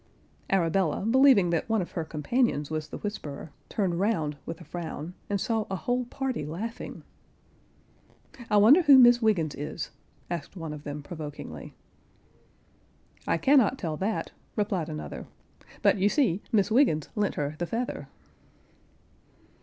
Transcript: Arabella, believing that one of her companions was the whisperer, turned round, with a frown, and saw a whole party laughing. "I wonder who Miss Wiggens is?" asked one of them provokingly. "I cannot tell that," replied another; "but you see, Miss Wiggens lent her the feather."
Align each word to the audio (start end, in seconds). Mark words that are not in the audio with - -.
Arabella, 0.49 1.05
believing 1.05 1.51
that 1.51 1.69
one 1.69 1.79
of 1.79 1.91
her 1.91 2.03
companions 2.03 2.71
was 2.71 2.87
the 2.87 2.97
whisperer, 2.97 3.51
turned 3.69 3.99
round, 3.99 4.35
with 4.47 4.59
a 4.59 4.63
frown, 4.63 5.13
and 5.29 5.39
saw 5.39 5.67
a 5.69 5.75
whole 5.75 6.05
party 6.05 6.43
laughing. 6.43 7.03
"I 8.49 8.57
wonder 8.57 8.81
who 8.81 8.97
Miss 8.97 9.19
Wiggens 9.21 9.53
is?" 9.55 9.91
asked 10.27 10.57
one 10.57 10.73
of 10.73 10.85
them 10.85 11.03
provokingly. 11.03 11.75
"I 13.27 13.37
cannot 13.37 13.77
tell 13.77 13.95
that," 13.97 14.31
replied 14.55 14.89
another; 14.89 15.27
"but 15.83 15.99
you 15.99 16.09
see, 16.09 16.41
Miss 16.51 16.71
Wiggens 16.71 17.09
lent 17.15 17.35
her 17.35 17.53
the 17.59 17.67
feather." 17.67 18.07